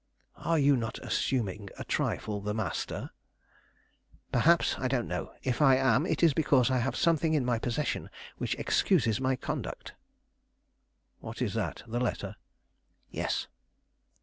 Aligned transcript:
"Are 0.37 0.57
you 0.57 0.75
not 0.75 0.97
assuming 1.05 1.69
a 1.77 1.83
trifle 1.83 2.41
the 2.41 2.55
master?" 2.55 3.11
"Perhaps; 4.31 4.73
I 4.79 4.87
don't 4.87 5.07
know. 5.07 5.31
If 5.43 5.61
I 5.61 5.75
am, 5.75 6.07
it 6.07 6.23
is 6.23 6.33
because 6.33 6.71
I 6.71 6.79
have 6.79 6.95
something 6.95 7.35
in 7.35 7.45
my 7.45 7.59
possession 7.59 8.09
which 8.39 8.55
excuses 8.55 9.21
my 9.21 9.35
conduct." 9.35 9.93
"What 11.19 11.39
is 11.39 11.53
that? 11.53 11.83
the 11.87 11.99
letter?" 11.99 12.35
"Yes." 13.11 13.45